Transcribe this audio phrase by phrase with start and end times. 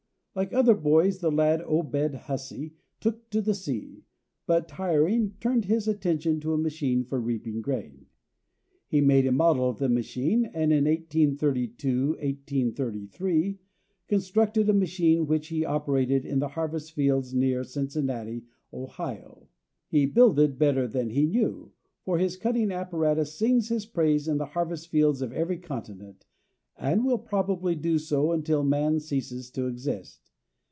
[0.33, 4.05] Like other boys the lad, Obed Hussey, took to the sea,
[4.47, 8.05] but tiring, turned his attention to a machine for reaping grain.
[8.87, 13.59] He made a model of the machine, and in 1832 1833
[14.07, 19.49] constructed a machine which he operated in the harvest fields near Cincinnati, Ohio.
[19.89, 21.73] He "builded better than he knew,"
[22.05, 26.25] for his cutting apparatus sings his praise in the harvest fields of every continent,
[26.77, 30.19] and will probably do so until man ceases to exist.